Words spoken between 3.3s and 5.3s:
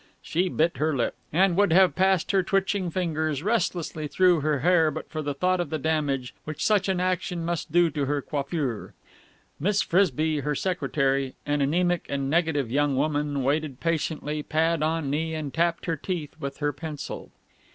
restlessly through her hair but for